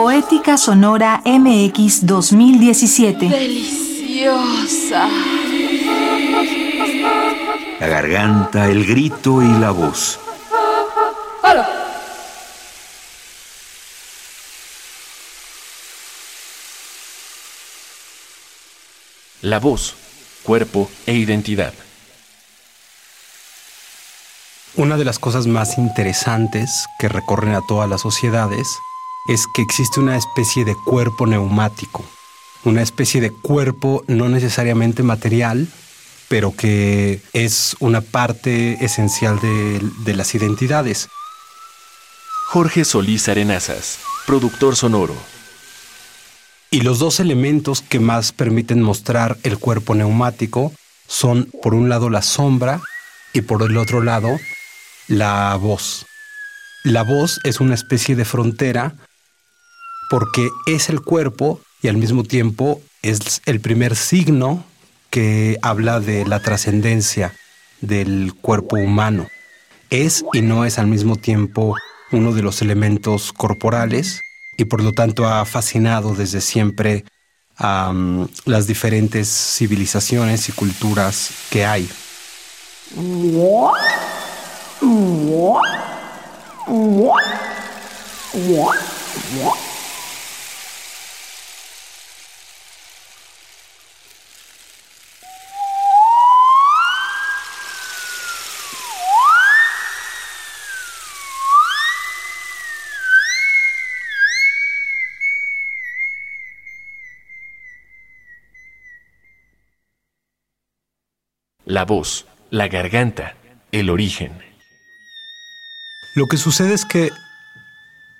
[0.00, 3.28] Poética Sonora MX 2017.
[3.28, 5.08] Deliciosa.
[7.80, 10.20] La garganta, el grito y la voz.
[19.42, 19.96] La voz,
[20.44, 21.74] cuerpo e identidad.
[24.76, 28.68] Una de las cosas más interesantes que recorren a todas las sociedades
[29.28, 32.02] es que existe una especie de cuerpo neumático,
[32.64, 35.68] una especie de cuerpo no necesariamente material,
[36.28, 41.08] pero que es una parte esencial de, de las identidades.
[42.48, 45.14] Jorge Solís Arenazas, productor sonoro.
[46.70, 50.72] Y los dos elementos que más permiten mostrar el cuerpo neumático
[51.06, 52.80] son, por un lado, la sombra
[53.34, 54.38] y por el otro lado,
[55.06, 56.06] la voz.
[56.84, 58.94] La voz es una especie de frontera
[60.08, 64.64] porque es el cuerpo y al mismo tiempo es el primer signo
[65.10, 67.34] que habla de la trascendencia
[67.80, 69.28] del cuerpo humano.
[69.90, 71.74] Es y no es al mismo tiempo
[72.12, 74.20] uno de los elementos corporales
[74.56, 77.04] y por lo tanto ha fascinado desde siempre
[77.56, 77.92] a
[78.44, 81.88] las diferentes civilizaciones y culturas que hay.
[111.78, 113.36] La voz, la garganta,
[113.70, 114.32] el origen.
[116.16, 117.10] Lo que sucede es que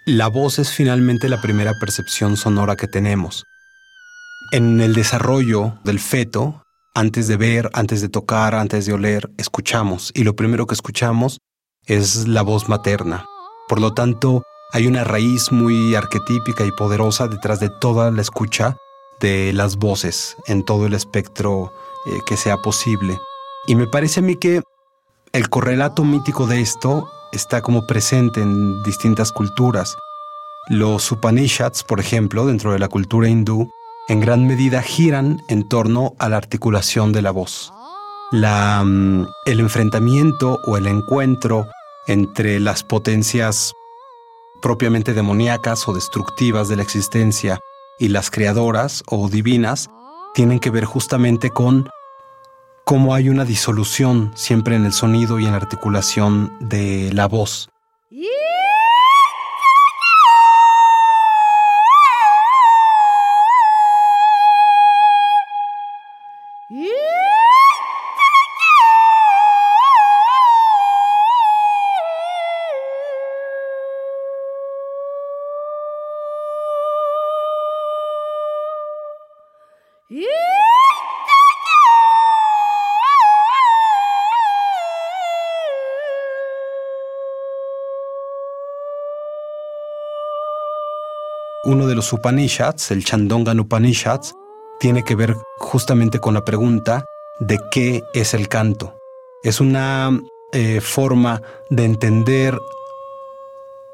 [0.06, 3.42] la voz es finalmente la primera percepción sonora que tenemos.
[4.52, 6.62] En el desarrollo del feto,
[6.94, 10.12] antes de ver, antes de tocar, antes de oler, escuchamos.
[10.14, 11.38] Y lo primero que escuchamos
[11.84, 13.26] es la voz materna.
[13.68, 18.76] Por lo tanto, hay una raíz muy arquetípica y poderosa detrás de toda la escucha
[19.18, 21.72] de las voces en todo el espectro
[22.06, 23.18] eh, que sea posible.
[23.68, 24.62] Y me parece a mí que
[25.34, 29.94] el correlato mítico de esto está como presente en distintas culturas.
[30.70, 33.70] Los Upanishads, por ejemplo, dentro de la cultura hindú,
[34.08, 37.70] en gran medida giran en torno a la articulación de la voz.
[38.32, 41.66] Mm, el enfrentamiento o el encuentro
[42.06, 43.74] entre las potencias
[44.62, 47.60] propiamente demoníacas o destructivas de la existencia
[47.98, 49.90] y las creadoras o divinas
[50.32, 51.90] tienen que ver justamente con
[52.88, 57.68] cómo hay una disolución siempre en el sonido y en la articulación de la voz.
[91.68, 94.34] Uno de los Upanishads, el Chandongan Upanishads,
[94.80, 97.04] tiene que ver justamente con la pregunta
[97.40, 98.98] de qué es el canto.
[99.42, 100.18] Es una
[100.52, 102.58] eh, forma de entender,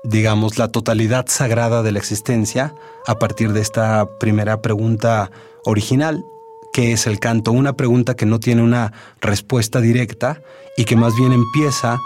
[0.05, 2.77] digamos, la totalidad sagrada de la existencia
[3.07, 5.33] a partir de esta primera pregunta
[5.65, 6.25] original,
[6.73, 7.51] ¿qué es el canto?
[7.51, 10.43] Una pregunta que no tiene una respuesta directa
[10.77, 11.99] y que más bien empieza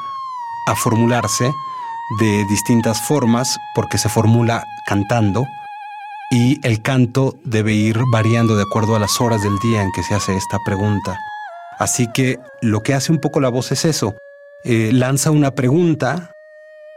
[0.66, 1.52] a formularse
[2.18, 5.46] de distintas formas porque se formula cantando
[6.30, 10.02] y el canto debe ir variando de acuerdo a las horas del día en que
[10.02, 11.18] se hace esta pregunta.
[11.78, 14.14] Así que lo que hace un poco la voz es eso,
[14.64, 16.32] eh, lanza una pregunta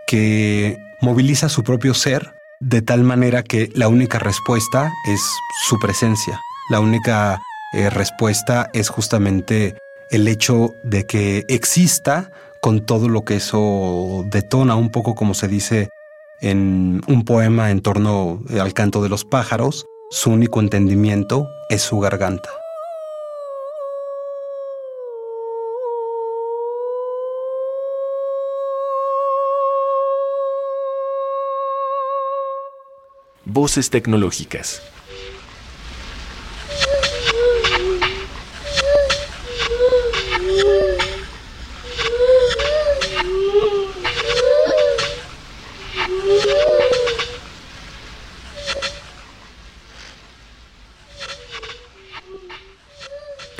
[0.07, 5.21] que moviliza su propio ser de tal manera que la única respuesta es
[5.67, 6.39] su presencia.
[6.69, 7.41] La única
[7.73, 9.75] eh, respuesta es justamente
[10.09, 12.31] el hecho de que exista
[12.61, 15.89] con todo lo que eso detona, un poco como se dice
[16.41, 21.99] en un poema en torno al canto de los pájaros, su único entendimiento es su
[21.99, 22.49] garganta.
[33.45, 34.81] Voces tecnológicas.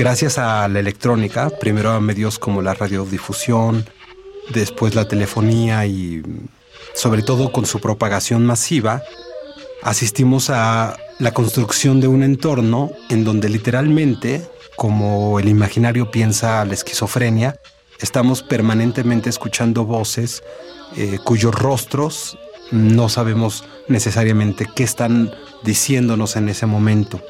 [0.02, 3.86] Gracias a la electrónica, primero a medios como la radiodifusión,
[4.52, 6.24] después la telefonía y
[6.96, 9.04] sobre todo con su propagación masiva,
[9.84, 14.42] asistimos a la construcción de un entorno en donde literalmente,
[14.76, 17.60] como el imaginario piensa la esquizofrenia,
[18.00, 20.42] estamos permanentemente escuchando voces
[20.98, 22.40] eh, cuyos rostros
[22.72, 25.32] no sabemos necesariamente qué están
[25.64, 27.22] diciéndonos en ese momento.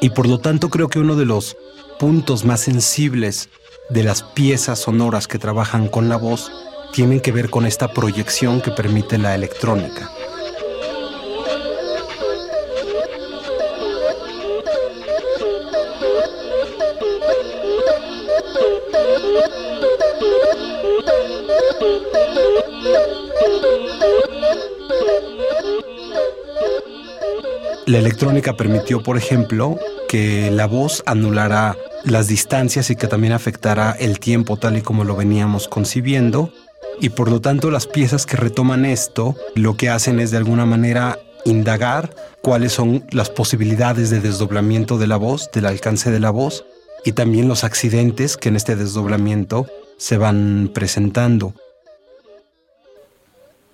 [0.00, 1.56] Y por lo tanto creo que uno de los
[1.98, 3.48] puntos más sensibles
[3.90, 6.50] de las piezas sonoras que trabajan con la voz
[6.92, 10.10] tienen que ver con esta proyección que permite la electrónica.
[27.86, 29.78] La electrónica permitió, por ejemplo,
[30.08, 31.76] que la voz anulara
[32.06, 36.52] las distancias y que también afectara el tiempo tal y como lo veníamos concibiendo.
[37.00, 40.64] Y por lo tanto las piezas que retoman esto lo que hacen es de alguna
[40.64, 46.30] manera indagar cuáles son las posibilidades de desdoblamiento de la voz, del alcance de la
[46.30, 46.64] voz
[47.04, 49.66] y también los accidentes que en este desdoblamiento
[49.98, 51.54] se van presentando.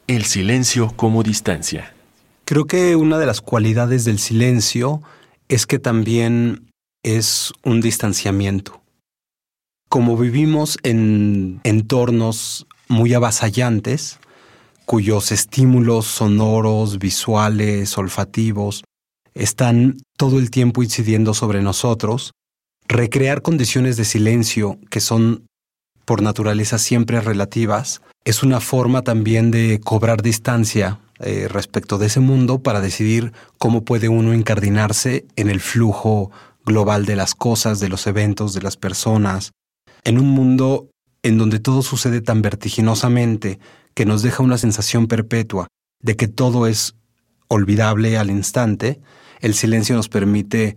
[0.07, 1.95] El silencio como distancia.
[2.45, 5.03] Creo que una de las cualidades del silencio
[5.49, 6.72] es que también
[7.03, 8.81] es un distanciamiento.
[9.89, 14.19] Como vivimos en entornos muy avasallantes,
[14.87, 18.85] cuyos estímulos sonoros, visuales, olfativos,
[19.35, 22.33] están todo el tiempo incidiendo sobre nosotros,
[22.89, 25.47] recrear condiciones de silencio que son
[26.05, 32.21] por naturaleza siempre relativas, es una forma también de cobrar distancia eh, respecto de ese
[32.21, 36.31] mundo para decidir cómo puede uno incardinarse en el flujo
[36.65, 39.53] global de las cosas, de los eventos, de las personas,
[40.05, 40.89] en un mundo
[41.23, 43.59] en donde todo sucede tan vertiginosamente
[43.95, 45.69] que nos deja una sensación perpetua
[46.01, 46.95] de que todo es
[47.49, 49.01] olvidable al instante,
[49.41, 50.77] el silencio nos permite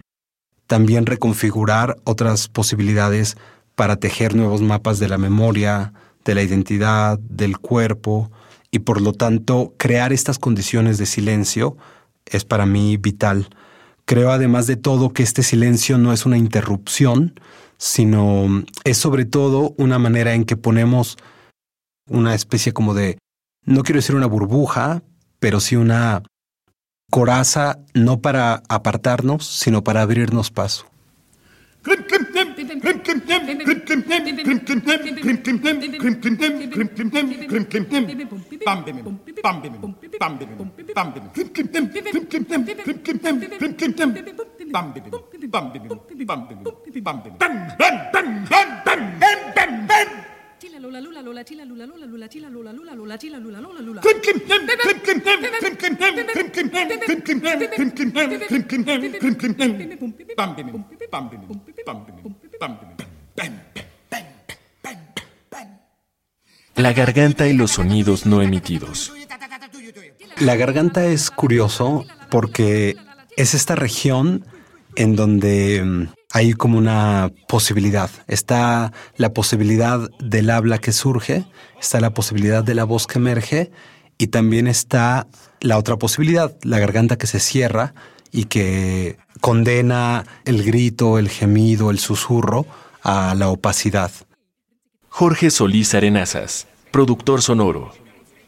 [0.68, 3.38] también reconfigurar otras posibilidades
[3.76, 5.94] para tejer nuevos mapas de la memoria,
[6.24, 8.32] de la identidad, del cuerpo,
[8.72, 11.78] y por lo tanto crear estas condiciones de silencio
[12.26, 13.48] es para mí vital.
[14.06, 17.40] Creo además de todo que este silencio no es una interrupción,
[17.78, 21.18] sino es sobre todo una manera en que ponemos
[22.08, 23.18] una especie como de,
[23.66, 25.02] no quiero decir una burbuja,
[25.40, 26.24] pero sí una
[27.10, 30.86] coraza, no para apartarnos, sino para abrirnos paso.
[60.38, 60.68] Bam bim
[61.12, 61.42] bam bim
[61.86, 62.25] bam bim
[66.76, 69.14] La garganta y los sonidos no emitidos.
[70.40, 72.98] La garganta es curioso porque
[73.38, 74.46] es esta región
[74.96, 78.10] en donde mm, hay como una posibilidad.
[78.28, 81.46] Está la posibilidad del habla que surge,
[81.80, 83.72] está la posibilidad de la voz que emerge
[84.18, 85.28] y también está
[85.62, 87.94] la otra posibilidad, la garganta que se cierra
[88.32, 92.66] y que condena el grito, el gemido, el susurro
[93.04, 94.10] a la opacidad.
[95.08, 97.92] Jorge Solís Arenazas, productor sonoro.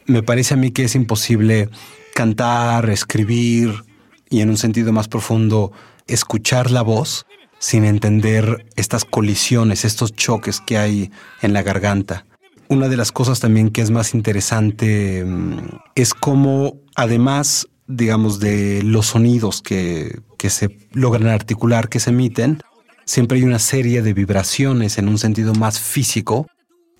[0.07, 1.69] Me parece a mí que es imposible
[2.15, 3.83] cantar, escribir
[4.31, 5.71] y en un sentido más profundo
[6.07, 7.27] escuchar la voz
[7.59, 11.11] sin entender estas colisiones, estos choques que hay
[11.43, 12.25] en la garganta.
[12.69, 15.59] Una de las cosas también que es más interesante mm,
[15.93, 22.61] es cómo, además, digamos, de los sonidos que, que se logran articular, que se emiten,
[23.05, 26.47] siempre hay una serie de vibraciones en un sentido más físico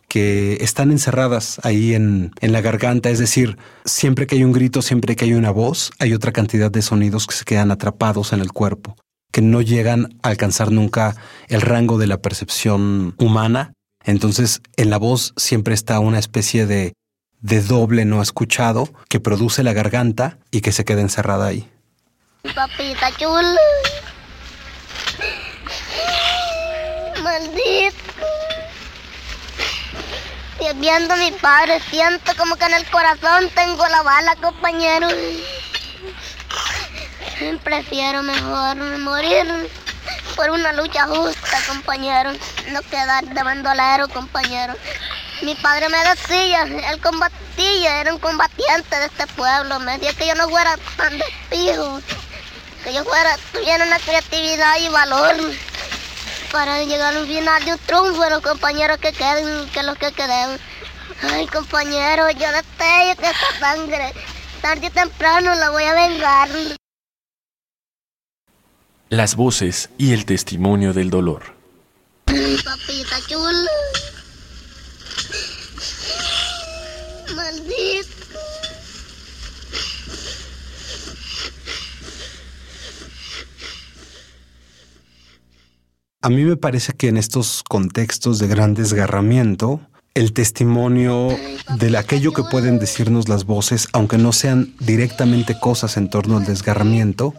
[0.08, 4.82] que están encerradas ahí en, en, la garganta, es decir, siempre que hay un grito,
[4.82, 8.39] siempre que hay una voz, hay otra cantidad de sonidos que se quedan atrapados en
[8.39, 8.96] el cuerpo,
[9.34, 11.15] que no llegan a alcanzar nunca
[11.50, 13.74] el rango de la percepción humana.
[14.06, 16.94] Entonces, en la voz siempre está una especie de,
[17.41, 21.70] de doble no escuchado que produce la garganta y que se queda encerrada ahí.
[22.54, 23.60] Papita chula.
[27.22, 27.96] Maldito.
[30.75, 35.08] Viendo a mi padre, siento como que en el corazón tengo la bala, compañero.
[37.63, 39.70] Prefiero mejor morir
[40.36, 42.32] por una lucha justa, compañero.
[42.72, 44.74] No quedar de bandolero, compañero.
[45.42, 49.80] Mi padre me decía, él combatía, era un combatiente de este pueblo.
[49.80, 52.01] Me decía que yo no fuera tan despijo,
[52.88, 55.36] que yo fuera, tuviera una creatividad y valor
[56.53, 60.58] para llegar al final de un triunfo, los compañeros que queden, que los que queden.
[61.22, 64.13] Ay, compañero, yo no que esta sangre,
[64.62, 66.50] tarde o temprano la voy a vengar.
[69.10, 71.56] Las voces y el testimonio del dolor.
[72.25, 73.72] Papita chula.
[77.36, 78.17] Maldito.
[86.28, 89.80] A mí me parece que en estos contextos de gran desgarramiento,
[90.14, 91.30] el testimonio
[91.80, 96.46] de aquello que pueden decirnos las voces, aunque no sean directamente cosas en torno al
[96.46, 97.34] desgarramiento,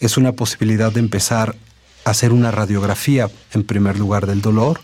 [0.00, 1.56] es una posibilidad de empezar
[2.04, 4.80] a hacer una radiografía, en primer lugar, del dolor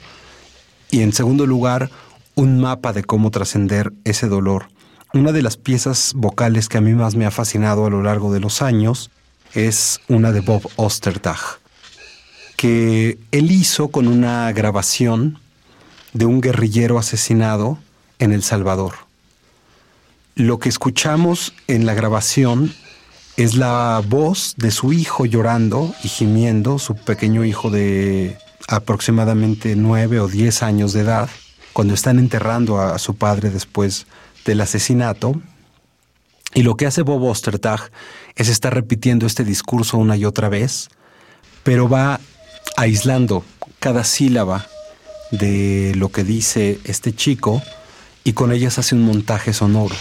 [0.91, 1.91] y, en segundo lugar,
[2.35, 4.71] un mapa de cómo trascender ese dolor.
[5.13, 8.33] Una de las piezas vocales que a mí más me ha fascinado a lo largo
[8.33, 9.11] de los años
[9.53, 11.61] es una de Bob Ostertag,
[12.63, 15.41] que él hizo con una grabación
[16.13, 17.77] de un guerrillero asesinado
[18.21, 18.93] en El Salvador.
[20.37, 22.73] Lo que escuchamos en la grabación
[23.37, 28.39] es la voz de su hijo llorando y gimiendo, su pequeño hijo de
[28.69, 31.29] aproximadamente nueve o diez años de edad,
[31.73, 34.07] cuando están enterrando a su padre después
[34.45, 35.35] del asesinato.
[36.55, 37.91] Y lo que hace Bob Ostertag
[38.37, 40.91] es estar repitiendo este discurso una y otra vez,
[41.65, 42.21] pero va
[42.77, 43.45] aislando
[43.79, 44.67] cada sílaba
[45.31, 47.63] de lo que dice este chico
[48.25, 49.95] y con ellas hace un montaje sonoro.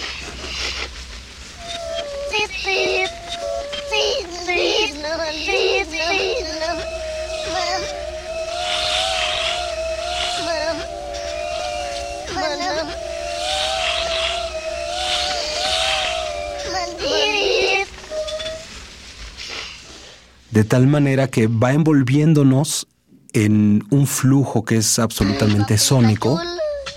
[20.52, 22.88] De tal manera que va envolviéndonos
[23.34, 26.40] en un flujo que es absolutamente sónico,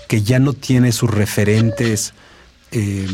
[0.07, 2.13] que ya no tiene sus referentes
[2.71, 3.07] eh,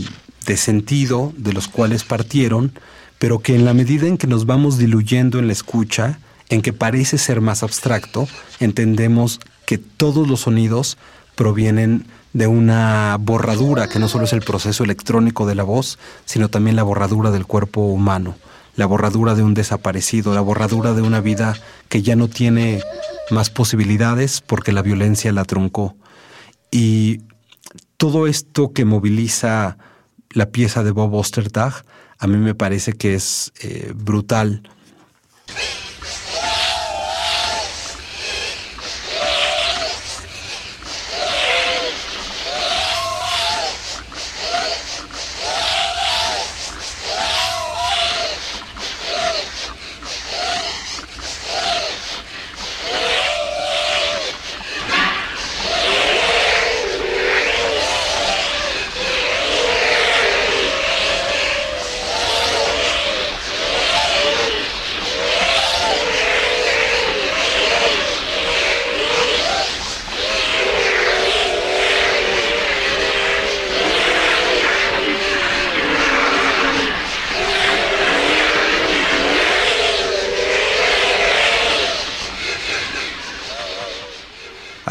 [0.45, 2.73] de sentido de los cuales partieron,
[3.19, 6.19] pero que en la medida en que nos vamos diluyendo en la escucha,
[6.49, 8.27] en que parece ser más abstracto,
[8.59, 10.97] entendemos que todos los sonidos
[11.35, 16.49] provienen de una borradura, que no solo es el proceso electrónico de la voz, sino
[16.49, 18.35] también la borradura del cuerpo humano
[18.75, 21.55] la borradura de un desaparecido, la borradura de una vida
[21.89, 22.81] que ya no tiene
[23.29, 25.95] más posibilidades porque la violencia la truncó.
[26.71, 27.21] Y
[27.97, 29.77] todo esto que moviliza
[30.31, 31.83] la pieza de Bob Ostertag,
[32.17, 34.63] a mí me parece que es eh, brutal.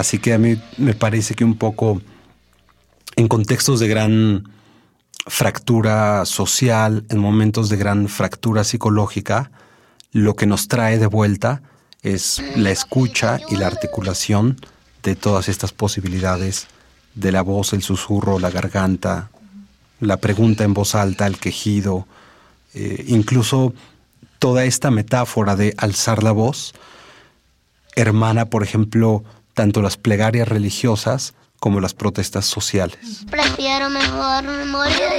[0.01, 2.01] Así que a mí me parece que un poco
[3.17, 4.49] en contextos de gran
[5.27, 9.51] fractura social, en momentos de gran fractura psicológica,
[10.13, 11.61] lo que nos trae de vuelta
[12.03, 14.57] es la escucha y la articulación
[15.03, 16.67] de todas estas posibilidades
[17.15, 19.29] de la voz, el susurro, la garganta,
[20.01, 22.07] la pregunta en voz alta, el quejido,
[22.73, 23.75] eh, incluso
[24.39, 26.73] toda esta metáfora de alzar la voz,
[27.97, 33.25] hermana, por ejemplo, tanto las plegarias religiosas como las protestas sociales.
[33.31, 35.11] Prefiero mejor morir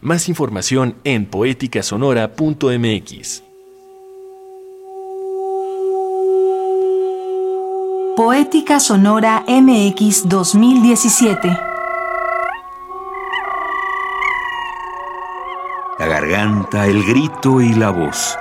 [0.00, 3.42] Más información en poéticasonora.mx.
[8.16, 11.48] Poética Sonora MX 2017.
[15.98, 18.38] La garganta, el grito y la voz.